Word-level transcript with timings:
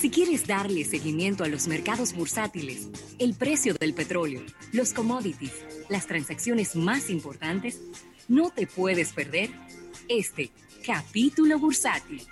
Si 0.00 0.08
quieres 0.08 0.46
darle 0.46 0.82
seguimiento 0.86 1.44
a 1.44 1.48
los 1.48 1.68
mercados 1.68 2.14
bursátiles, 2.14 2.88
el 3.18 3.34
precio 3.34 3.74
del 3.74 3.92
petróleo, 3.92 4.40
los 4.72 4.94
commodities, 4.94 5.52
las 5.90 6.06
transacciones 6.06 6.74
más 6.74 7.10
importantes, 7.10 7.82
no 8.26 8.48
te 8.48 8.66
puedes 8.66 9.12
perder 9.12 9.50
este 10.08 10.52
capítulo 10.86 11.58
bursátil. 11.58 12.26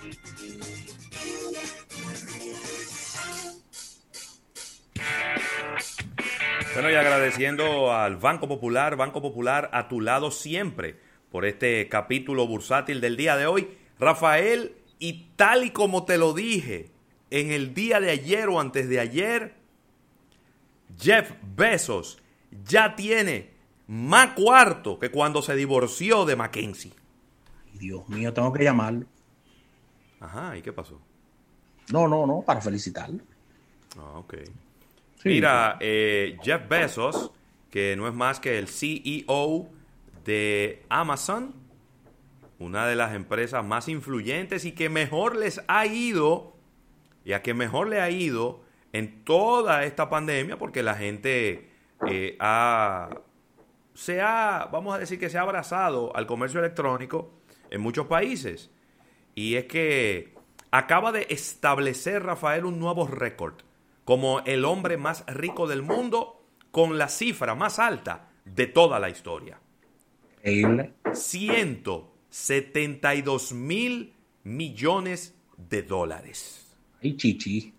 Bueno, 6.72 6.90
y 6.90 6.94
agradeciendo 6.94 7.92
al 7.92 8.16
Banco 8.16 8.48
Popular, 8.48 8.96
Banco 8.96 9.20
Popular 9.20 9.68
a 9.74 9.88
tu 9.88 10.00
lado 10.00 10.30
siempre 10.30 10.98
por 11.30 11.44
este 11.44 11.86
capítulo 11.90 12.46
bursátil 12.46 13.02
del 13.02 13.18
día 13.18 13.36
de 13.36 13.46
hoy. 13.46 13.68
Rafael, 14.00 14.74
y 14.98 15.26
tal 15.36 15.64
y 15.64 15.70
como 15.70 16.06
te 16.06 16.16
lo 16.16 16.32
dije 16.32 16.96
en 17.30 17.50
el 17.50 17.74
día 17.74 18.00
de 18.00 18.10
ayer 18.10 18.48
o 18.48 18.60
antes 18.60 18.88
de 18.88 19.00
ayer, 19.00 19.54
Jeff 20.98 21.32
Bezos 21.54 22.18
ya 22.64 22.96
tiene 22.96 23.50
más 23.86 24.34
cuarto 24.34 24.98
que 24.98 25.10
cuando 25.10 25.42
se 25.42 25.54
divorció 25.54 26.24
de 26.24 26.36
Mackenzie. 26.36 26.92
Dios 27.74 28.08
mío, 28.08 28.32
tengo 28.32 28.52
que 28.52 28.64
llamarlo. 28.64 29.06
Ajá, 30.20 30.56
¿y 30.56 30.62
qué 30.62 30.72
pasó? 30.72 31.00
No, 31.92 32.08
no, 32.08 32.26
no, 32.26 32.42
para 32.42 32.60
felicitarlo. 32.60 33.20
Ah, 33.96 34.18
ok. 34.18 34.34
Mira, 35.24 35.76
eh, 35.80 36.36
Jeff 36.42 36.68
Bezos, 36.68 37.32
que 37.70 37.96
no 37.96 38.08
es 38.08 38.14
más 38.14 38.40
que 38.40 38.58
el 38.58 38.68
CEO 38.68 39.68
de 40.24 40.84
Amazon, 40.88 41.54
una 42.58 42.86
de 42.86 42.96
las 42.96 43.14
empresas 43.14 43.64
más 43.64 43.88
influyentes 43.88 44.64
y 44.64 44.72
que 44.72 44.88
mejor 44.88 45.36
les 45.36 45.60
ha 45.68 45.86
ido, 45.86 46.56
y 47.28 47.34
a 47.34 47.42
que 47.42 47.52
mejor 47.52 47.88
le 47.88 48.00
ha 48.00 48.08
ido 48.08 48.62
en 48.90 49.22
toda 49.22 49.84
esta 49.84 50.08
pandemia, 50.08 50.56
porque 50.56 50.82
la 50.82 50.94
gente 50.94 51.68
eh, 52.08 52.38
ha, 52.40 53.10
se 53.92 54.22
ha, 54.22 54.66
vamos 54.72 54.94
a 54.94 54.98
decir 54.98 55.18
que 55.18 55.28
se 55.28 55.36
ha 55.36 55.42
abrazado 55.42 56.16
al 56.16 56.26
comercio 56.26 56.60
electrónico 56.60 57.34
en 57.68 57.82
muchos 57.82 58.06
países. 58.06 58.70
Y 59.34 59.56
es 59.56 59.66
que 59.66 60.32
acaba 60.70 61.12
de 61.12 61.26
establecer 61.28 62.22
Rafael 62.22 62.64
un 62.64 62.78
nuevo 62.78 63.06
récord 63.06 63.56
como 64.06 64.40
el 64.46 64.64
hombre 64.64 64.96
más 64.96 65.26
rico 65.26 65.66
del 65.66 65.82
mundo 65.82 66.46
con 66.70 66.96
la 66.96 67.08
cifra 67.08 67.54
más 67.54 67.78
alta 67.78 68.30
de 68.46 68.68
toda 68.68 68.98
la 68.98 69.10
historia. 69.10 69.60
172 71.12 73.52
mil 73.52 74.14
millones 74.44 75.38
de 75.58 75.82
dólares. 75.82 76.67
Ay, 77.02 77.16
chichi. 77.16 77.72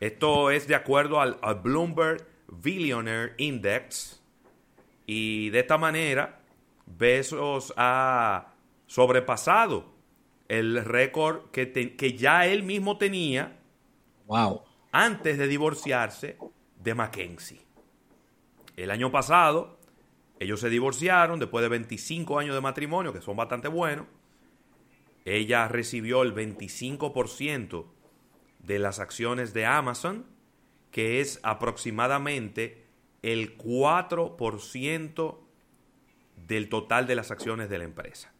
Esto 0.00 0.50
es 0.50 0.66
de 0.66 0.74
acuerdo 0.74 1.20
al, 1.20 1.38
al, 1.42 1.56
Bloomberg 1.56 2.26
Billionaire 2.48 3.34
Index. 3.38 4.20
Y 5.06 5.50
de 5.50 5.60
esta 5.60 5.78
manera, 5.78 6.40
Bezos 6.86 7.72
ha 7.76 8.52
sobrepasado 8.86 9.92
el 10.48 10.84
récord 10.84 11.50
que, 11.50 11.66
te, 11.66 11.96
que 11.96 12.16
ya 12.16 12.46
él 12.46 12.62
mismo 12.62 12.98
tenía. 12.98 13.58
Wow 14.26 14.62
antes 14.94 15.38
de 15.38 15.48
divorciarse 15.48 16.38
de 16.78 16.94
Mackenzie. 16.94 17.60
El 18.76 18.92
año 18.92 19.10
pasado, 19.10 19.76
ellos 20.38 20.60
se 20.60 20.70
divorciaron 20.70 21.40
después 21.40 21.64
de 21.64 21.68
25 21.68 22.38
años 22.38 22.54
de 22.54 22.60
matrimonio, 22.60 23.12
que 23.12 23.20
son 23.20 23.36
bastante 23.36 23.66
buenos. 23.66 24.06
Ella 25.24 25.66
recibió 25.66 26.22
el 26.22 26.32
25% 26.32 27.86
de 28.66 28.78
las 28.78 28.98
acciones 28.98 29.52
de 29.54 29.66
Amazon, 29.66 30.26
que 30.90 31.20
es 31.20 31.40
aproximadamente 31.42 32.84
el 33.22 33.56
4% 33.58 35.38
del 36.46 36.68
total 36.68 37.06
de 37.06 37.14
las 37.14 37.30
acciones 37.30 37.68
de 37.70 37.78
la 37.78 37.84
empresa. 37.84 38.32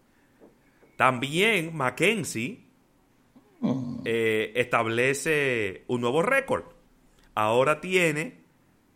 También 0.96 1.74
Mackenzie 1.74 2.64
eh, 4.04 4.52
establece 4.54 5.84
un 5.88 6.00
nuevo 6.00 6.22
récord. 6.22 6.64
Ahora 7.34 7.80
tiene 7.80 8.44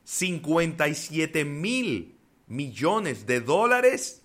57 0.04 1.44
mil 1.44 2.18
millones 2.46 3.26
de 3.26 3.40
dólares. 3.40 4.24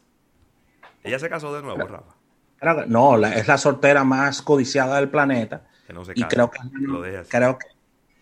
Ella 1.03 1.19
se 1.19 1.29
casó 1.29 1.53
de 1.55 1.61
nuevo, 1.61 1.87
Rafa. 1.87 2.85
no, 2.87 3.25
es 3.25 3.47
la 3.47 3.57
soltera 3.57 4.03
más 4.03 4.41
codiciada 4.41 4.97
del 4.97 5.09
planeta. 5.09 5.67
Que 5.93 5.99
no 5.99 6.05
se 6.05 6.13
y 6.15 6.23
creo 6.23 6.49
que, 6.49 6.59
lo 6.81 7.01
deje 7.01 7.17
así. 7.17 7.29
Creo 7.29 7.57
que, 7.59 7.67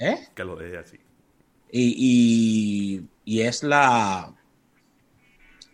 ¿eh? 0.05 0.27
que 0.35 0.43
lo 0.43 0.55
deje 0.57 0.77
así. 0.77 0.99
Y, 1.71 1.95
y, 1.97 3.09
y, 3.23 3.41
es 3.41 3.63
la, 3.63 4.33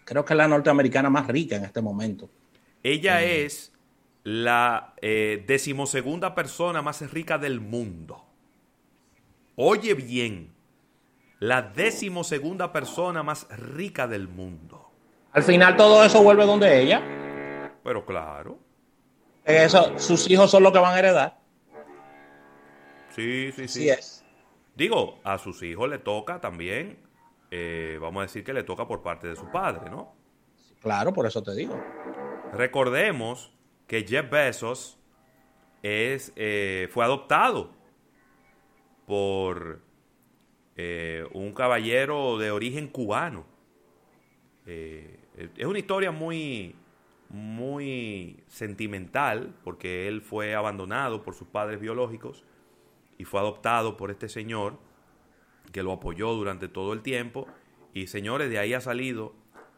creo 0.05 0.23
que 0.23 0.33
es 0.33 0.37
la 0.37 0.47
norteamericana 0.47 1.09
más 1.09 1.27
rica 1.27 1.55
en 1.55 1.65
este 1.65 1.81
momento. 1.81 2.29
Ella 2.83 3.23
es 3.23 3.73
la 4.23 4.93
eh, 5.01 5.43
decimosegunda 5.47 6.35
persona 6.35 6.83
más 6.83 7.01
rica 7.11 7.39
del 7.39 7.61
mundo. 7.61 8.23
Oye 9.55 9.95
bien, 9.95 10.53
la 11.39 11.63
decimosegunda 11.63 12.71
persona 12.71 13.23
más 13.23 13.47
rica 13.49 14.07
del 14.07 14.27
mundo. 14.27 14.91
Al 15.31 15.41
final 15.41 15.75
todo 15.75 16.03
eso 16.03 16.21
vuelve 16.21 16.45
donde 16.45 16.79
ella. 16.79 17.01
Pero 17.83 18.05
claro. 18.05 18.59
Eso, 19.43 19.97
sus 19.97 20.29
hijos 20.29 20.51
son 20.51 20.61
los 20.61 20.71
que 20.71 20.79
van 20.79 20.93
a 20.93 20.99
heredar. 20.99 21.46
Sí, 23.17 23.51
sí, 23.51 23.67
sí. 23.67 23.89
Es. 23.89 24.23
Digo, 24.75 25.19
a 25.23 25.39
sus 25.39 25.63
hijos 25.63 25.89
le 25.89 25.97
toca 25.97 26.39
también, 26.39 26.99
eh, 27.49 27.97
vamos 27.99 28.21
a 28.21 28.23
decir 28.23 28.43
que 28.43 28.53
le 28.53 28.63
toca 28.63 28.87
por 28.87 29.01
parte 29.01 29.27
de 29.27 29.35
su 29.35 29.49
padre, 29.51 29.89
¿no? 29.89 30.13
Claro, 30.81 31.11
por 31.13 31.25
eso 31.25 31.41
te 31.41 31.55
digo. 31.55 31.75
Recordemos 32.53 33.51
que 33.87 34.05
Jeff 34.07 34.29
Bezos 34.29 34.99
es, 35.81 36.31
eh, 36.35 36.87
fue 36.91 37.03
adoptado 37.03 37.71
por 39.07 39.81
eh, 40.75 41.25
un 41.33 41.53
caballero 41.53 42.37
de 42.37 42.51
origen 42.51 42.87
cubano. 42.87 43.45
Eh, 44.67 45.19
es 45.55 45.65
una 45.65 45.79
historia 45.79 46.11
muy, 46.11 46.75
muy 47.29 48.43
sentimental 48.47 49.55
porque 49.63 50.07
él 50.07 50.21
fue 50.21 50.53
abandonado 50.53 51.23
por 51.23 51.33
sus 51.33 51.47
padres 51.47 51.79
biológicos 51.79 52.43
y 53.17 53.25
fue 53.25 53.39
adoptado 53.39 53.97
por 53.97 54.11
este 54.11 54.29
señor 54.29 54.77
que 55.71 55.83
lo 55.83 55.91
apoyó 55.91 56.33
durante 56.33 56.67
todo 56.67 56.93
el 56.93 57.01
tiempo. 57.01 57.47
Y 57.93 58.07
señores, 58.07 58.49
de 58.49 58.59
ahí 58.59 58.73
ha 58.73 58.81
salido 58.81 59.33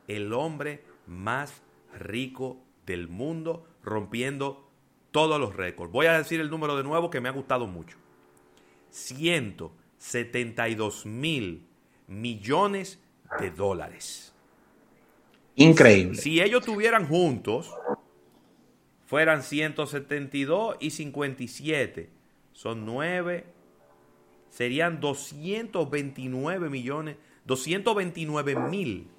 el 0.07 0.33
hombre 0.33 0.83
más 1.07 1.61
rico 1.97 2.57
del 2.85 3.07
mundo 3.07 3.65
rompiendo 3.83 4.67
todos 5.11 5.39
los 5.39 5.55
récords. 5.55 5.91
Voy 5.91 6.07
a 6.07 6.17
decir 6.17 6.39
el 6.39 6.49
número 6.49 6.75
de 6.75 6.83
nuevo 6.83 7.09
que 7.09 7.21
me 7.21 7.29
ha 7.29 7.31
gustado 7.31 7.67
mucho. 7.67 7.97
172 8.91 11.05
mil 11.05 11.65
millones 12.07 12.99
de 13.39 13.51
dólares. 13.51 14.33
Increíble. 15.55 16.19
Si 16.19 16.41
ellos 16.41 16.63
tuvieran 16.63 17.07
juntos, 17.07 17.71
fueran 19.05 19.43
172 19.43 20.77
y 20.79 20.89
57. 20.91 22.18
Son 22.59 22.85
9. 22.85 23.45
Serían 24.49 24.99
229 24.99 26.69
millones, 26.69 27.15
229 27.45 28.55
mil 28.57 29.09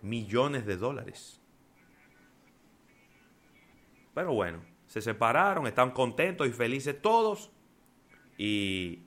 millones 0.00 0.64
de 0.64 0.76
dólares. 0.76 1.40
Pero 4.14 4.32
bueno, 4.32 4.60
se 4.86 5.00
separaron, 5.02 5.66
están 5.66 5.90
contentos 5.90 6.46
y 6.46 6.52
felices 6.52 7.02
todos. 7.02 7.50
Y, 8.38 9.00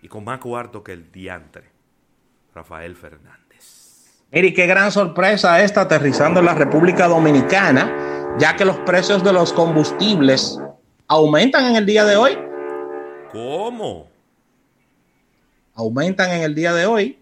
y 0.00 0.08
con 0.08 0.24
más 0.24 0.38
cuarto 0.38 0.82
que 0.82 0.94
el 0.94 1.12
diantre, 1.12 1.70
Rafael 2.54 2.96
Fernández. 2.96 4.24
Mire, 4.32 4.54
qué 4.54 4.66
gran 4.66 4.90
sorpresa 4.90 5.62
esta 5.62 5.82
aterrizando 5.82 6.40
en 6.40 6.46
la 6.46 6.54
República 6.54 7.08
Dominicana, 7.08 8.36
ya 8.38 8.56
que 8.56 8.64
los 8.64 8.78
precios 8.78 9.22
de 9.22 9.34
los 9.34 9.52
combustibles 9.52 10.58
aumentan 11.08 11.64
en 11.66 11.76
el 11.76 11.86
día 11.86 12.04
de 12.04 12.16
hoy. 12.16 12.47
¿Cómo? 13.32 14.08
Aumentan 15.74 16.30
en 16.30 16.42
el 16.42 16.54
día 16.54 16.72
de 16.72 16.86
hoy, 16.86 17.18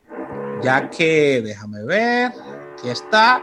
ya 0.63 0.89
que, 0.89 1.43
déjame 1.43 1.83
ver, 1.83 2.33
aquí 2.73 2.89
está, 2.89 3.43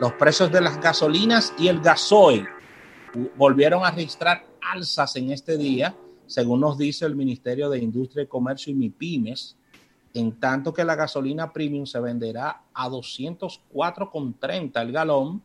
los 0.00 0.12
precios 0.14 0.50
de 0.50 0.60
las 0.60 0.80
gasolinas 0.80 1.52
y 1.58 1.68
el 1.68 1.80
gasoil 1.80 2.48
volvieron 3.36 3.84
a 3.84 3.90
registrar 3.90 4.44
alzas 4.72 5.16
en 5.16 5.32
este 5.32 5.56
día, 5.56 5.94
según 6.26 6.60
nos 6.60 6.78
dice 6.78 7.04
el 7.04 7.14
Ministerio 7.14 7.68
de 7.68 7.78
Industria 7.78 8.26
Comercio 8.26 8.72
y 8.72 8.76
MIPIMES, 8.76 9.56
en 10.14 10.40
tanto 10.40 10.72
que 10.72 10.84
la 10.84 10.94
gasolina 10.94 11.52
premium 11.52 11.86
se 11.86 12.00
venderá 12.00 12.62
a 12.72 12.88
204,30 12.88 14.80
el 14.80 14.92
galón, 14.92 15.42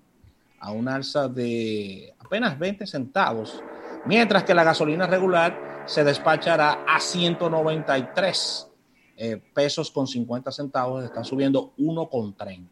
a 0.59 0.71
una 0.71 0.95
alza 0.95 1.27
de 1.27 2.13
apenas 2.19 2.57
20 2.57 2.87
centavos, 2.87 3.61
mientras 4.05 4.43
que 4.43 4.53
la 4.53 4.63
gasolina 4.63 5.07
regular 5.07 5.83
se 5.85 6.03
despachará 6.03 6.85
a 6.87 6.99
193 6.99 8.69
eh, 9.15 9.41
pesos 9.53 9.91
con 9.91 10.07
50 10.07 10.51
centavos, 10.51 11.03
está 11.03 11.23
subiendo 11.23 11.73
1,30. 11.77 12.69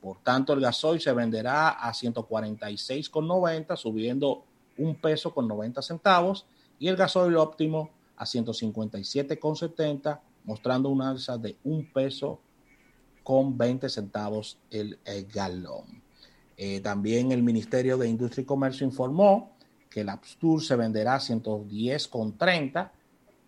Por 0.00 0.22
tanto, 0.22 0.52
el 0.52 0.60
gasoil 0.60 1.00
se 1.00 1.12
venderá 1.12 1.70
a 1.70 1.92
146,90, 1.92 3.76
subiendo 3.76 4.44
un 4.78 4.94
peso 4.96 5.34
con 5.34 5.48
90 5.48 5.82
centavos, 5.82 6.46
y 6.78 6.88
el 6.88 6.96
gasoil 6.96 7.36
óptimo 7.36 7.90
a 8.16 8.24
157,70, 8.24 10.20
mostrando 10.44 10.88
una 10.88 11.10
alza 11.10 11.36
de 11.36 11.56
un 11.64 11.92
peso 11.92 12.40
con 13.22 13.58
20 13.58 13.88
centavos 13.88 14.58
el, 14.70 14.98
galón. 15.34 16.02
Eh, 16.56 16.80
también 16.80 17.32
el 17.32 17.42
Ministerio 17.42 17.98
de 17.98 18.08
Industria 18.08 18.42
y 18.42 18.46
Comercio 18.46 18.86
informó 18.86 19.55
que 19.96 20.02
el 20.02 20.10
Abstur 20.10 20.62
se 20.62 20.76
venderá 20.76 21.14
a 21.14 21.20
110,30. 21.20 22.90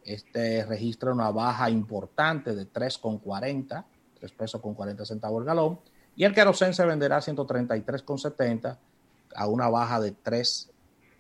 Este 0.02 0.64
registra 0.64 1.12
una 1.12 1.30
baja 1.30 1.68
importante 1.68 2.54
de 2.54 2.66
3,40, 2.72 3.84
3 4.18 4.32
pesos 4.32 4.58
con 4.62 4.72
40 4.72 5.04
centavos 5.04 5.42
el 5.42 5.46
galón. 5.46 5.78
Y 6.16 6.24
el 6.24 6.32
querosén 6.32 6.72
se 6.72 6.86
venderá 6.86 7.18
a 7.18 7.20
133,70 7.20 8.78
a 9.34 9.46
una 9.46 9.68
baja 9.68 10.00
de 10.00 10.14
3,70 10.16 10.70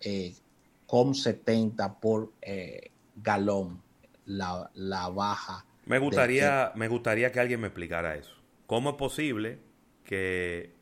eh, 0.00 1.92
por 2.00 2.32
eh, 2.40 2.90
galón. 3.16 3.82
La, 4.24 4.70
la, 4.72 5.10
baja. 5.10 5.66
Me 5.84 5.98
gustaría, 5.98 6.72
me 6.74 6.88
gustaría 6.88 7.30
que 7.32 7.40
alguien 7.40 7.60
me 7.60 7.66
explicara 7.66 8.16
eso. 8.16 8.32
¿Cómo 8.66 8.88
es 8.88 8.96
posible 8.96 9.58
que 10.04 10.72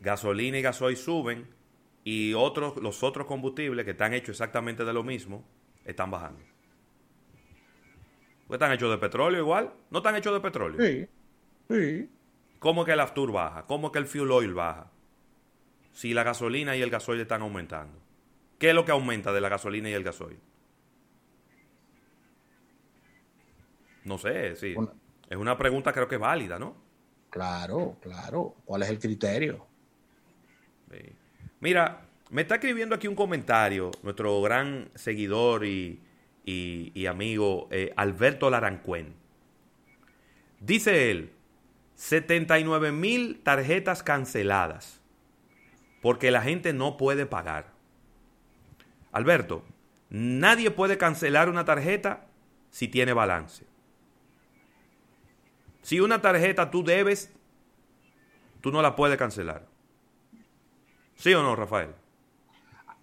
gasolina 0.00 0.56
y 0.58 0.62
gasoil 0.62 0.96
suben 0.96 1.58
y 2.04 2.34
otros, 2.34 2.76
los 2.76 3.02
otros 3.02 3.26
combustibles 3.26 3.84
que 3.84 3.92
están 3.92 4.14
hechos 4.14 4.30
exactamente 4.30 4.84
de 4.84 4.92
lo 4.92 5.02
mismo 5.02 5.44
están 5.84 6.10
bajando. 6.10 6.40
Pues 8.46 8.58
están 8.58 8.72
hechos 8.72 8.90
de 8.90 8.98
petróleo 8.98 9.40
igual. 9.40 9.72
¿No 9.90 9.98
están 9.98 10.16
hechos 10.16 10.32
de 10.32 10.40
petróleo? 10.40 10.80
Sí. 10.84 11.08
Sí. 11.68 12.10
¿Cómo 12.58 12.84
que 12.84 12.92
el 12.92 13.00
Aftur 13.00 13.30
baja? 13.32 13.64
¿Cómo 13.66 13.92
que 13.92 13.98
el 13.98 14.06
fuel 14.06 14.30
oil 14.30 14.54
baja? 14.54 14.90
Si 15.92 16.14
la 16.14 16.24
gasolina 16.24 16.76
y 16.76 16.82
el 16.82 16.90
gasoil 16.90 17.20
están 17.20 17.42
aumentando. 17.42 17.98
¿Qué 18.58 18.70
es 18.70 18.74
lo 18.74 18.84
que 18.84 18.92
aumenta 18.92 19.32
de 19.32 19.40
la 19.40 19.48
gasolina 19.48 19.88
y 19.88 19.92
el 19.92 20.04
gasoil? 20.04 20.38
No 24.04 24.18
sé, 24.18 24.56
sí. 24.56 24.74
Es 25.28 25.36
una 25.36 25.56
pregunta 25.56 25.92
creo 25.92 26.08
que 26.08 26.16
válida, 26.16 26.58
¿no? 26.58 26.76
Claro, 27.30 27.96
claro. 28.00 28.56
¿Cuál 28.64 28.82
es 28.82 28.90
el 28.90 28.98
criterio? 28.98 29.66
Sí. 30.90 31.12
Mira, 31.60 32.06
me 32.30 32.42
está 32.42 32.54
escribiendo 32.54 32.94
aquí 32.94 33.06
un 33.06 33.14
comentario 33.14 33.90
nuestro 34.02 34.40
gran 34.40 34.90
seguidor 34.94 35.64
y, 35.64 36.00
amigo 37.06 37.68
eh, 37.70 37.92
Alberto 37.96 38.50
Larancuén. 38.50 39.14
Dice 40.58 41.10
él, 41.10 41.32
79 41.94 42.92
mil 42.92 43.40
tarjetas 43.42 44.02
canceladas 44.02 45.00
porque 46.00 46.30
la 46.30 46.40
gente 46.40 46.72
no 46.72 46.96
puede 46.96 47.26
pagar. 47.26 47.72
Alberto, 49.12 49.64
nadie 50.08 50.70
puede 50.70 50.96
cancelar 50.96 51.50
una 51.50 51.64
tarjeta 51.66 52.26
si 52.70 52.88
tiene 52.88 53.12
balance. 53.12 53.66
Si 55.82 56.00
una 56.00 56.22
tarjeta 56.22 56.70
tú 56.70 56.84
debes, 56.84 57.32
tú 58.60 58.70
no 58.70 58.80
la 58.80 58.96
puedes 58.96 59.18
cancelar. 59.18 59.69
¿Sí 61.20 61.34
o 61.34 61.42
no, 61.42 61.54
Rafael? 61.54 61.90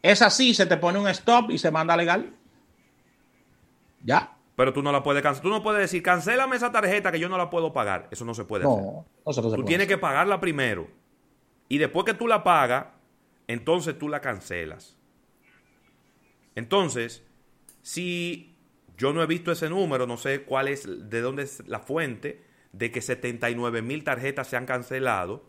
Es 0.01 0.23
así, 0.23 0.55
se 0.55 0.65
te 0.65 0.77
pone 0.77 0.97
un 0.97 1.07
stop 1.07 1.51
y 1.51 1.59
se 1.59 1.69
manda 1.69 1.95
legal. 1.95 2.33
Ya. 4.03 4.35
Pero 4.55 4.73
tú 4.73 4.81
no 4.81 4.91
la 4.91 5.03
puedes 5.03 5.21
cancelar. 5.21 5.43
Tú 5.43 5.49
no 5.49 5.61
puedes 5.61 5.81
decir, 5.81 6.01
cancélame 6.01 6.55
esa 6.55 6.71
tarjeta 6.71 7.11
que 7.11 7.19
yo 7.19 7.29
no 7.29 7.37
la 7.37 7.51
puedo 7.51 7.71
pagar. 7.71 8.07
Eso 8.09 8.25
no 8.25 8.33
se 8.33 8.43
puede 8.43 8.63
no, 8.63 9.05
hacer. 9.23 9.43
No, 9.43 9.53
tú 9.53 9.63
tienes 9.65 9.87
que 9.87 9.99
pagarla 9.99 10.39
primero. 10.39 10.87
Y 11.69 11.77
después 11.77 12.05
que 12.05 12.15
tú 12.15 12.27
la 12.27 12.43
pagas, 12.43 12.87
entonces 13.45 13.99
tú 13.99 14.09
la 14.09 14.19
cancelas. 14.19 14.97
Entonces, 16.55 17.23
si 17.83 18.57
yo 18.97 19.13
no 19.13 19.21
he 19.21 19.27
visto 19.27 19.51
ese 19.51 19.69
número, 19.69 20.07
no 20.07 20.17
sé 20.17 20.41
cuál 20.41 20.69
es, 20.69 20.87
de 21.07 21.21
dónde 21.21 21.43
es 21.43 21.67
la 21.67 21.81
fuente 21.81 22.43
de 22.71 22.89
que 22.91 23.01
79 23.01 23.83
mil 23.83 24.03
tarjetas 24.03 24.47
se 24.47 24.57
han 24.57 24.65
cancelado 24.65 25.45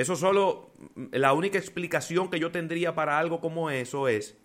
eso 0.00 0.16
solo, 0.16 0.72
la 1.12 1.34
única 1.34 1.58
explicación 1.58 2.30
que 2.30 2.40
yo 2.40 2.50
tendría 2.50 2.94
para 2.94 3.18
algo 3.18 3.42
como 3.42 3.68
eso 3.68 4.08
es 4.08 4.38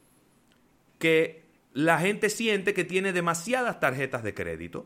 que 0.99 1.45
la 1.71 1.97
gente 1.97 2.29
siente 2.29 2.73
que 2.73 2.83
tiene 2.83 3.13
demasiadas 3.13 3.79
tarjetas 3.79 4.21
de 4.21 4.33
crédito. 4.33 4.85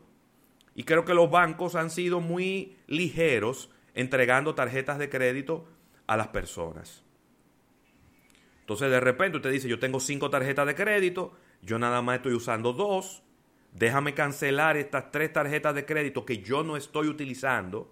Y 0.76 0.84
creo 0.84 1.04
que 1.04 1.12
los 1.12 1.28
bancos 1.28 1.74
han 1.74 1.90
sido 1.90 2.20
muy 2.20 2.76
ligeros 2.86 3.68
entregando 3.94 4.54
tarjetas 4.54 5.00
de 5.00 5.08
crédito 5.08 5.66
a 6.06 6.16
las 6.16 6.28
personas. 6.28 7.02
Entonces 8.60 8.92
de 8.92 9.00
repente 9.00 9.38
usted 9.38 9.50
dice, 9.50 9.68
yo 9.68 9.80
tengo 9.80 9.98
cinco 9.98 10.30
tarjetas 10.30 10.68
de 10.68 10.76
crédito, 10.76 11.32
yo 11.62 11.80
nada 11.80 12.00
más 12.00 12.18
estoy 12.18 12.34
usando 12.34 12.72
dos, 12.72 13.24
déjame 13.72 14.14
cancelar 14.14 14.76
estas 14.76 15.10
tres 15.10 15.32
tarjetas 15.32 15.74
de 15.74 15.84
crédito 15.84 16.24
que 16.24 16.38
yo 16.38 16.62
no 16.62 16.76
estoy 16.76 17.08
utilizando 17.08 17.90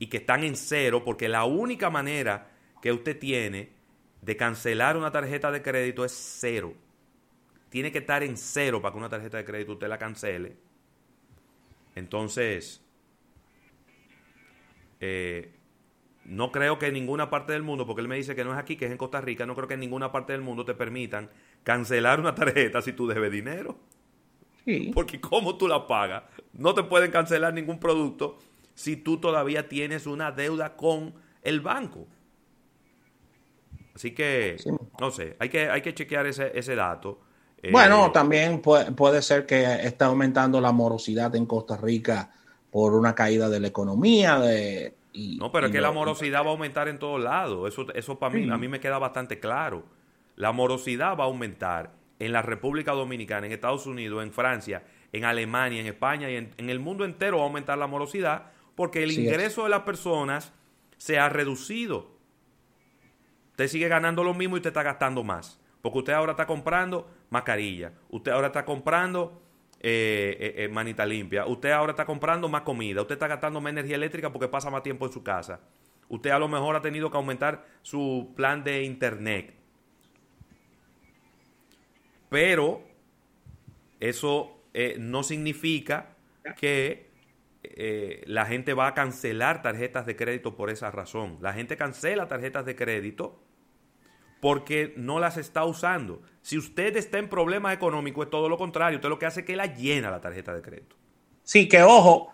y 0.00 0.06
que 0.06 0.16
están 0.16 0.42
en 0.44 0.56
cero, 0.56 1.02
porque 1.04 1.28
la 1.28 1.44
única 1.44 1.90
manera 1.90 2.50
que 2.80 2.90
usted 2.90 3.18
tiene 3.18 3.68
de 4.22 4.34
cancelar 4.34 4.96
una 4.96 5.12
tarjeta 5.12 5.52
de 5.52 5.60
crédito 5.60 6.06
es 6.06 6.12
cero. 6.12 6.72
Tiene 7.68 7.92
que 7.92 7.98
estar 7.98 8.22
en 8.22 8.38
cero 8.38 8.80
para 8.80 8.92
que 8.92 8.98
una 8.98 9.10
tarjeta 9.10 9.36
de 9.36 9.44
crédito 9.44 9.72
usted 9.72 9.88
la 9.88 9.98
cancele. 9.98 10.56
Entonces, 11.94 12.82
eh, 15.00 15.52
no 16.24 16.50
creo 16.50 16.78
que 16.78 16.86
en 16.86 16.94
ninguna 16.94 17.28
parte 17.28 17.52
del 17.52 17.62
mundo, 17.62 17.86
porque 17.86 18.00
él 18.00 18.08
me 18.08 18.16
dice 18.16 18.34
que 18.34 18.42
no 18.42 18.54
es 18.54 18.58
aquí, 18.58 18.76
que 18.76 18.86
es 18.86 18.90
en 18.92 18.96
Costa 18.96 19.20
Rica, 19.20 19.44
no 19.44 19.54
creo 19.54 19.68
que 19.68 19.74
en 19.74 19.80
ninguna 19.80 20.10
parte 20.10 20.32
del 20.32 20.40
mundo 20.40 20.64
te 20.64 20.72
permitan 20.72 21.28
cancelar 21.62 22.20
una 22.20 22.34
tarjeta 22.34 22.80
si 22.80 22.94
tú 22.94 23.06
debes 23.06 23.30
dinero. 23.30 23.76
Sí. 24.64 24.92
Porque 24.94 25.20
¿cómo 25.20 25.58
tú 25.58 25.68
la 25.68 25.86
pagas? 25.86 26.22
No 26.54 26.72
te 26.72 26.84
pueden 26.84 27.10
cancelar 27.10 27.52
ningún 27.52 27.78
producto 27.78 28.38
si 28.80 28.96
tú 28.96 29.18
todavía 29.18 29.68
tienes 29.68 30.06
una 30.06 30.32
deuda 30.32 30.74
con 30.74 31.12
el 31.42 31.60
banco. 31.60 32.06
Así 33.94 34.12
que, 34.12 34.56
no 34.98 35.10
sé, 35.10 35.36
hay 35.38 35.50
que, 35.50 35.68
hay 35.68 35.82
que 35.82 35.92
chequear 35.92 36.26
ese, 36.26 36.50
ese 36.58 36.74
dato. 36.74 37.20
Bueno, 37.70 38.06
eh, 38.06 38.10
también 38.14 38.62
puede, 38.62 39.20
ser 39.20 39.44
que 39.44 39.62
esté 39.86 40.04
aumentando 40.04 40.62
la 40.62 40.72
morosidad 40.72 41.36
en 41.36 41.44
Costa 41.44 41.76
Rica 41.76 42.30
por 42.70 42.94
una 42.94 43.14
caída 43.14 43.50
de 43.50 43.60
la 43.60 43.66
economía. 43.66 44.38
De, 44.38 44.94
no, 45.38 45.52
pero 45.52 45.66
es 45.66 45.72
que 45.72 45.82
la 45.82 45.92
morosidad 45.92 46.42
va 46.42 46.46
a 46.48 46.52
aumentar 46.52 46.88
en 46.88 46.98
todos 46.98 47.20
lados. 47.20 47.70
Eso, 47.70 47.86
eso 47.92 48.18
para 48.18 48.34
mí, 48.34 48.50
a 48.50 48.56
mí 48.56 48.66
me 48.66 48.80
queda 48.80 48.98
bastante 48.98 49.38
claro. 49.38 49.84
La 50.36 50.52
morosidad 50.52 51.18
va 51.18 51.24
a 51.24 51.26
aumentar 51.26 51.90
en 52.18 52.32
la 52.32 52.40
República 52.40 52.92
Dominicana, 52.92 53.44
en 53.44 53.52
Estados 53.52 53.84
Unidos, 53.86 54.22
en 54.22 54.32
Francia, 54.32 54.84
en 55.12 55.26
Alemania, 55.26 55.80
en 55.80 55.86
España 55.86 56.30
y 56.30 56.36
en, 56.36 56.54
en 56.56 56.70
el 56.70 56.80
mundo 56.80 57.04
entero 57.04 57.36
va 57.36 57.42
a 57.42 57.46
aumentar 57.46 57.76
la 57.76 57.86
morosidad 57.86 58.44
porque 58.80 59.02
el 59.02 59.12
ingreso 59.12 59.64
de 59.64 59.68
las 59.68 59.82
personas 59.82 60.54
se 60.96 61.18
ha 61.18 61.28
reducido. 61.28 62.12
Usted 63.50 63.68
sigue 63.68 63.88
ganando 63.88 64.24
lo 64.24 64.32
mismo 64.32 64.56
y 64.56 64.60
usted 64.60 64.70
está 64.70 64.82
gastando 64.82 65.22
más. 65.22 65.60
Porque 65.82 65.98
usted 65.98 66.14
ahora 66.14 66.30
está 66.32 66.46
comprando 66.46 67.06
mascarilla, 67.28 67.92
usted 68.08 68.32
ahora 68.32 68.46
está 68.46 68.64
comprando 68.64 69.42
eh, 69.80 70.34
eh, 70.40 70.64
eh, 70.64 70.68
manita 70.68 71.04
limpia, 71.04 71.44
usted 71.44 71.72
ahora 71.72 71.90
está 71.90 72.06
comprando 72.06 72.48
más 72.48 72.62
comida, 72.62 73.02
usted 73.02 73.16
está 73.16 73.26
gastando 73.26 73.60
más 73.60 73.70
energía 73.70 73.96
eléctrica 73.96 74.32
porque 74.32 74.48
pasa 74.48 74.70
más 74.70 74.82
tiempo 74.82 75.04
en 75.04 75.12
su 75.12 75.22
casa. 75.22 75.60
Usted 76.08 76.30
a 76.30 76.38
lo 76.38 76.48
mejor 76.48 76.74
ha 76.74 76.80
tenido 76.80 77.10
que 77.10 77.18
aumentar 77.18 77.66
su 77.82 78.32
plan 78.34 78.64
de 78.64 78.84
internet. 78.84 79.52
Pero 82.30 82.82
eso 84.00 84.56
no 84.98 85.22
significa 85.22 86.16
que 86.56 87.09
eh, 87.62 88.22
la 88.26 88.46
gente 88.46 88.74
va 88.74 88.88
a 88.88 88.94
cancelar 88.94 89.62
tarjetas 89.62 90.06
de 90.06 90.16
crédito 90.16 90.56
por 90.56 90.70
esa 90.70 90.90
razón. 90.90 91.38
La 91.40 91.52
gente 91.52 91.76
cancela 91.76 92.28
tarjetas 92.28 92.64
de 92.64 92.76
crédito 92.76 93.42
porque 94.40 94.94
no 94.96 95.20
las 95.20 95.36
está 95.36 95.64
usando. 95.64 96.22
Si 96.40 96.56
usted 96.56 96.96
está 96.96 97.18
en 97.18 97.28
problemas 97.28 97.74
económicos, 97.74 98.26
es 98.26 98.30
todo 98.30 98.48
lo 98.48 98.56
contrario. 98.56 98.98
Usted 98.98 99.10
lo 99.10 99.18
que 99.18 99.26
hace 99.26 99.40
es 99.40 99.46
que 99.46 99.56
la 99.56 99.66
llena 99.66 100.10
la 100.10 100.20
tarjeta 100.20 100.54
de 100.54 100.62
crédito. 100.62 100.96
Sí, 101.42 101.68
que 101.68 101.82
ojo, 101.82 102.32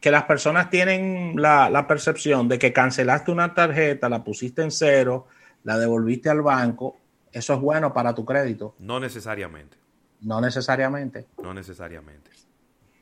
que 0.00 0.10
las 0.10 0.24
personas 0.24 0.70
tienen 0.70 1.34
la, 1.36 1.68
la 1.68 1.86
percepción 1.86 2.48
de 2.48 2.58
que 2.58 2.72
cancelaste 2.72 3.32
una 3.32 3.54
tarjeta, 3.54 4.08
la 4.08 4.22
pusiste 4.22 4.62
en 4.62 4.70
cero, 4.70 5.26
la 5.64 5.76
devolviste 5.78 6.30
al 6.30 6.42
banco. 6.42 6.96
Eso 7.32 7.54
es 7.54 7.60
bueno 7.60 7.92
para 7.92 8.14
tu 8.14 8.24
crédito. 8.24 8.76
No 8.78 9.00
necesariamente. 9.00 9.76
No 10.20 10.40
necesariamente. 10.40 11.26
No 11.42 11.52
necesariamente. 11.52 12.30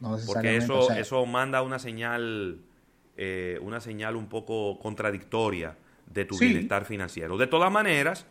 Porque 0.00 0.56
eso, 0.56 0.90
eso 0.90 1.24
manda 1.26 1.62
una 1.62 1.78
señal, 1.78 2.60
eh, 3.16 3.58
una 3.62 3.80
señal 3.80 4.16
un 4.16 4.28
poco 4.28 4.78
contradictoria 4.78 5.76
de 6.06 6.24
tu 6.24 6.38
bienestar 6.38 6.84
financiero. 6.84 7.36
De 7.36 7.46
todas 7.46 7.70
maneras, 7.70 8.26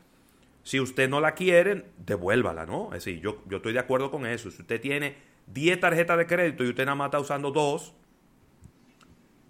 Si 0.64 0.80
usted 0.80 1.08
no 1.08 1.22
la 1.22 1.36
quiere, 1.36 1.86
devuélvala, 1.98 2.66
¿no? 2.66 2.88
Es 2.88 3.06
decir, 3.06 3.22
yo, 3.22 3.44
yo 3.48 3.58
estoy 3.58 3.72
de 3.72 3.78
acuerdo 3.78 4.10
con 4.10 4.26
eso. 4.26 4.50
Si 4.50 4.64
usted 4.64 4.82
tiene 4.82 5.16
10 5.46 5.80
tarjetas 5.80 6.18
de 6.18 6.26
crédito 6.26 6.64
y 6.64 6.70
usted 6.70 6.86
nada 6.86 6.96
más 6.96 7.10
está 7.10 7.20
usando 7.20 7.52
dos, 7.52 7.94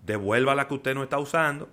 devuelva 0.06 0.56
la 0.56 0.68
que 0.68 0.74
usted 0.74 0.94
no 0.94 1.04
está 1.04 1.18
usando 1.18 1.70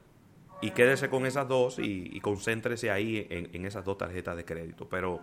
y 0.61 0.71
quédese 0.71 1.11
con 1.11 1.27
esas 1.27 1.49
dos 1.49 1.79
y, 1.79 2.21
concéntrese 2.21 2.91
ahí 2.91 3.27
en, 3.31 3.67
esas 3.67 3.85
dos 3.85 3.99
tarjetas 3.99 4.37
de 4.37 4.45
crédito. 4.45 4.89
Pero, 4.89 5.21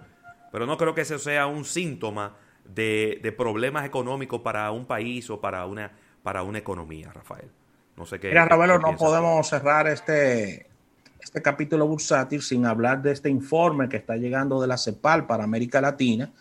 pero 0.52 0.66
no 0.66 0.78
creo 0.78 0.94
que 0.94 1.02
eso 1.02 1.18
sea 1.18 1.48
un 1.48 1.64
síntoma 1.64 2.36
de, 2.74 3.34
problemas 3.38 3.86
económicos 3.86 4.42
para 4.42 4.72
un 4.72 4.86
país 4.86 5.30
o 5.30 5.40
para 5.40 5.66
una, 5.66 5.92
para 6.24 6.44
una 6.44 6.60
economía, 6.60 7.12
Rafael. 7.12 7.50
No 7.98 8.06
sé 8.06 8.20
qué. 8.20 8.30
Mira, 8.30 8.46
Ravelo, 8.46 8.80
no 8.80 8.96
podemos 8.96 9.48
cerrar 9.48 9.88
este, 9.88 10.68
este 11.20 11.42
capítulo 11.42 11.88
bursátil 11.88 12.42
sin 12.42 12.66
hablar 12.66 13.02
de 13.02 13.12
este 13.12 13.30
informe 13.30 13.90
que 13.90 13.98
está 13.98 14.16
llegando 14.16 14.62
de 14.62 14.68
la 14.68 14.78
CEPAL 14.78 15.26
para 15.26 15.44
América 15.44 15.82
Latina, 15.82 16.32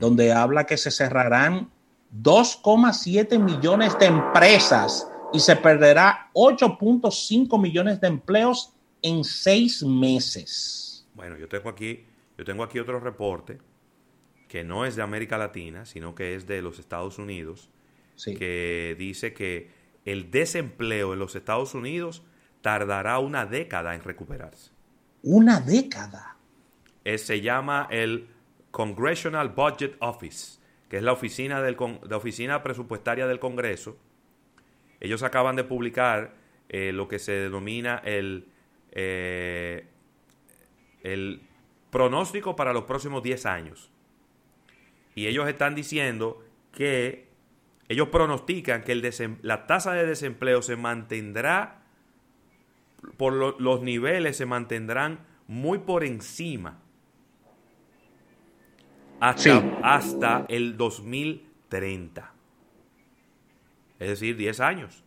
donde 0.00 0.32
habla 0.32 0.64
que 0.64 0.78
se 0.78 0.90
cerrarán 0.90 1.68
2,7 2.22 3.38
millones 3.38 3.98
de 3.98 4.06
empresas 4.06 5.06
y 5.34 5.40
se 5.40 5.56
perderá 5.56 6.30
8.5 6.32 7.60
millones 7.60 8.00
de 8.00 8.06
empleos 8.08 8.72
en 9.02 9.24
seis 9.24 9.82
meses. 9.82 11.06
Bueno, 11.12 11.36
yo 11.36 11.48
tengo 11.48 11.68
aquí, 11.68 12.06
yo 12.38 12.44
tengo 12.46 12.62
aquí 12.62 12.78
otro 12.78 12.98
reporte 12.98 13.58
que 14.54 14.62
no 14.62 14.86
es 14.86 14.94
de 14.94 15.02
América 15.02 15.36
Latina, 15.36 15.84
sino 15.84 16.14
que 16.14 16.36
es 16.36 16.46
de 16.46 16.62
los 16.62 16.78
Estados 16.78 17.18
Unidos, 17.18 17.70
que 18.24 18.94
dice 18.96 19.34
que 19.34 19.72
el 20.04 20.30
desempleo 20.30 21.12
en 21.12 21.18
los 21.18 21.34
Estados 21.34 21.74
Unidos 21.74 22.22
tardará 22.62 23.18
una 23.18 23.46
década 23.46 23.96
en 23.96 24.04
recuperarse. 24.04 24.70
Una 25.24 25.58
década. 25.58 26.36
se 27.04 27.40
llama 27.40 27.88
el 27.90 28.28
Congressional 28.70 29.48
Budget 29.48 29.96
Office, 29.98 30.60
que 30.88 30.98
es 30.98 31.02
la 31.02 31.10
oficina, 31.10 31.60
del, 31.60 31.76
la 32.08 32.16
oficina 32.16 32.62
presupuestaria 32.62 33.26
del 33.26 33.40
Congreso, 33.40 33.98
ellos 35.00 35.24
acaban 35.24 35.56
de 35.56 35.64
publicar 35.64 36.36
eh, 36.68 36.92
lo 36.92 37.08
que 37.08 37.18
se 37.18 37.32
denomina 37.32 38.00
el, 38.04 38.46
eh, 38.92 39.88
el 41.02 41.42
pronóstico 41.90 42.54
para 42.54 42.72
los 42.72 42.84
próximos 42.84 43.20
10 43.24 43.46
años. 43.46 43.90
Y 45.14 45.26
ellos 45.26 45.48
están 45.48 45.74
diciendo 45.74 46.44
que 46.72 47.28
ellos 47.88 48.08
pronostican 48.08 48.82
que 48.82 48.92
el 48.92 49.38
la 49.42 49.66
tasa 49.66 49.92
de 49.92 50.06
desempleo 50.06 50.62
se 50.62 50.76
mantendrá, 50.76 51.82
por 53.16 53.60
los 53.60 53.82
niveles 53.82 54.36
se 54.36 54.46
mantendrán 54.46 55.20
muy 55.46 55.78
por 55.78 56.04
encima 56.04 56.80
hasta, 59.20 59.62
hasta 59.82 60.46
el 60.48 60.76
2030. 60.76 62.32
Es 63.98 64.08
decir, 64.08 64.36
10 64.36 64.60
años. 64.60 65.04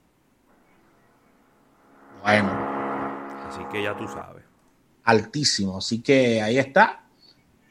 Bueno. 2.21 2.51
Así 3.47 3.61
que 3.71 3.83
ya 3.83 3.95
tú 3.95 4.07
sabes. 4.07 4.43
Altísimo. 5.03 5.77
Así 5.77 6.01
que 6.01 6.41
ahí 6.41 6.57
está. 6.57 7.06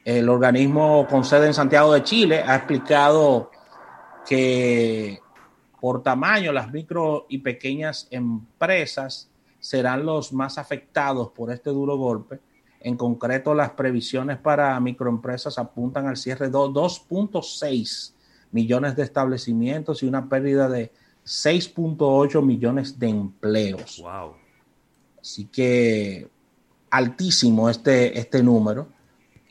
El 0.07 0.29
organismo 0.29 1.05
con 1.05 1.25
sede 1.25 1.47
en 1.47 1.53
Santiago 1.53 1.91
de 1.91 2.01
Chile 2.01 2.41
ha 2.41 2.55
explicado 2.55 3.51
que 4.25 5.19
por 5.81 6.01
tamaño 6.01 6.53
las 6.53 6.71
micro 6.71 7.25
y 7.27 7.39
pequeñas 7.39 8.07
empresas 8.09 9.29
serán 9.59 10.05
los 10.05 10.31
más 10.31 10.57
afectados 10.57 11.31
por 11.31 11.51
este 11.51 11.71
duro 11.71 11.97
golpe. 11.97 12.39
En 12.79 12.95
concreto, 12.95 13.53
las 13.53 13.71
previsiones 13.71 14.37
para 14.37 14.79
microempresas 14.79 15.59
apuntan 15.59 16.07
al 16.07 16.15
cierre 16.15 16.45
de 16.45 16.53
2.6 16.53 18.13
millones 18.53 18.95
de 18.95 19.03
establecimientos 19.03 20.03
y 20.03 20.05
una 20.05 20.29
pérdida 20.29 20.69
de 20.69 20.89
6.8 21.25 22.41
millones 22.45 22.97
de 22.97 23.09
empleos. 23.09 24.01
Wow. 24.01 24.35
Así 25.19 25.47
que 25.47 26.29
altísimo 26.91 27.69
este, 27.69 28.17
este 28.17 28.41
número. 28.41 28.95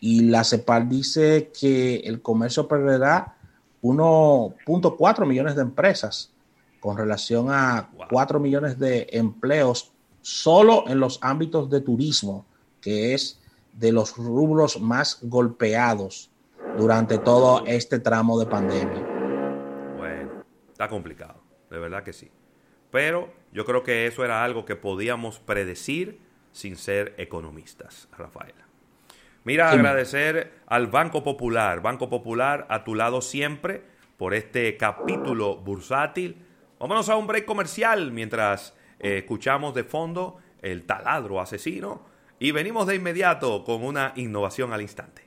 Y 0.06 0.20
la 0.20 0.44
CEPAL 0.44 0.88
dice 0.88 1.50
que 1.50 1.96
el 1.96 2.22
comercio 2.22 2.68
perderá 2.68 3.34
1.4 3.82 5.26
millones 5.26 5.56
de 5.56 5.62
empresas 5.62 6.32
con 6.78 6.96
relación 6.96 7.48
a 7.50 7.90
4 8.08 8.38
millones 8.38 8.78
de 8.78 9.08
empleos 9.10 9.90
solo 10.22 10.84
en 10.86 11.00
los 11.00 11.18
ámbitos 11.22 11.68
de 11.70 11.80
turismo, 11.80 12.46
que 12.80 13.14
es 13.14 13.40
de 13.72 13.90
los 13.90 14.16
rubros 14.16 14.80
más 14.80 15.18
golpeados 15.22 16.30
durante 16.78 17.18
todo 17.18 17.66
este 17.66 17.98
tramo 17.98 18.38
de 18.38 18.46
pandemia. 18.46 19.04
Bueno, 19.96 20.44
está 20.70 20.88
complicado 20.88 21.42
de 21.68 21.80
verdad 21.80 22.04
que 22.04 22.12
sí. 22.12 22.30
Pero 22.92 23.28
yo 23.50 23.64
creo 23.64 23.82
que 23.82 24.06
eso 24.06 24.25
era 24.25 24.44
algo 24.44 24.64
que 24.66 24.76
podíamos 24.76 25.40
predecir 25.40 26.20
sin 26.52 26.76
ser 26.76 27.16
economistas, 27.18 28.08
Rafaela. 28.16 28.65
Mira, 29.46 29.70
agradecer 29.70 30.54
al 30.66 30.88
Banco 30.88 31.22
Popular, 31.22 31.80
Banco 31.80 32.08
Popular 32.08 32.66
a 32.68 32.82
tu 32.82 32.96
lado 32.96 33.22
siempre 33.22 33.80
por 34.16 34.34
este 34.34 34.76
capítulo 34.76 35.58
bursátil. 35.58 36.44
Vámonos 36.80 37.08
a 37.08 37.14
un 37.14 37.28
break 37.28 37.44
comercial 37.44 38.10
mientras 38.10 38.74
eh, 38.98 39.18
escuchamos 39.18 39.72
de 39.72 39.84
fondo 39.84 40.38
el 40.62 40.84
taladro 40.84 41.40
asesino 41.40 42.04
y 42.40 42.50
venimos 42.50 42.88
de 42.88 42.96
inmediato 42.96 43.62
con 43.62 43.84
una 43.84 44.14
innovación 44.16 44.72
al 44.72 44.82
instante. 44.82 45.22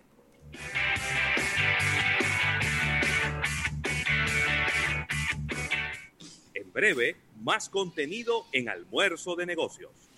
breve, 6.74 7.16
más 7.42 7.68
contenido 7.70 8.46
en 8.52 8.68
Almuerzo 8.70 9.36
de 9.36 9.46
Negocios. 9.46 10.09